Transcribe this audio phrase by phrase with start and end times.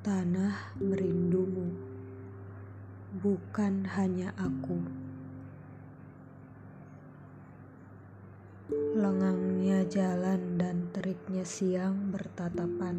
[0.00, 1.76] Tanah merindumu,
[3.20, 4.80] bukan hanya aku.
[8.96, 12.96] Lengangnya jalan dan teriknya siang bertatapan,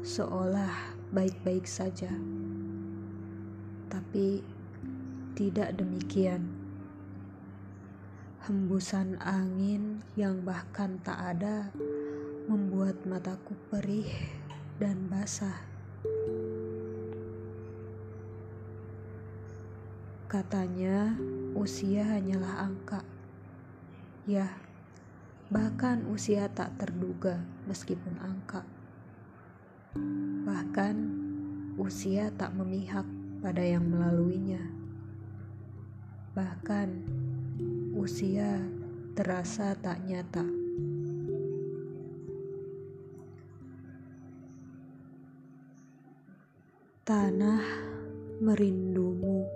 [0.00, 2.08] seolah baik-baik saja,
[3.92, 4.40] tapi
[5.36, 6.56] tidak demikian.
[8.48, 11.68] Hembusan angin yang bahkan tak ada
[12.48, 14.08] membuat mataku perih
[14.76, 15.56] dan basah.
[20.28, 21.16] Katanya,
[21.56, 23.00] usia hanyalah angka.
[24.28, 24.52] Ya,
[25.48, 28.66] bahkan usia tak terduga meskipun angka.
[30.44, 30.96] Bahkan
[31.80, 33.06] usia tak memihak
[33.40, 34.60] pada yang melaluinya.
[36.36, 36.88] Bahkan
[37.96, 38.60] usia
[39.16, 40.65] terasa tak nyata.
[47.06, 47.62] Tanah
[48.42, 49.46] merindumu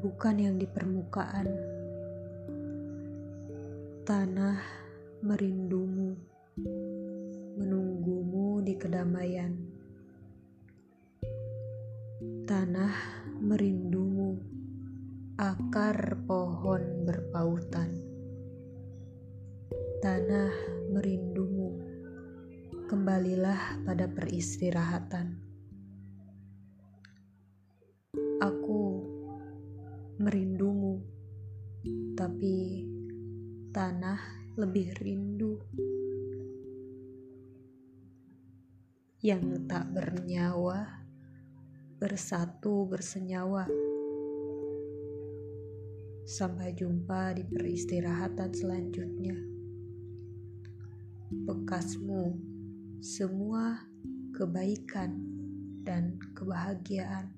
[0.00, 1.44] bukan yang di permukaan.
[4.08, 4.56] Tanah
[5.20, 6.16] merindumu,
[7.60, 9.52] menunggumu di kedamaian.
[12.48, 12.94] Tanah
[13.44, 14.40] merindumu,
[15.36, 17.92] akar pohon berpautan.
[20.00, 20.56] Tanah
[20.88, 21.68] merindumu,
[22.88, 25.47] kembalilah pada peristirahatan.
[28.38, 29.02] Aku
[30.22, 31.02] merindumu,
[32.14, 32.86] tapi
[33.74, 34.22] tanah
[34.54, 35.58] lebih rindu.
[39.18, 41.02] Yang tak bernyawa
[41.98, 43.66] bersatu bersenyawa.
[46.22, 49.34] Sampai jumpa di peristirahatan selanjutnya.
[51.42, 52.38] Bekasmu
[53.02, 53.82] semua
[54.30, 55.18] kebaikan
[55.82, 57.37] dan kebahagiaan.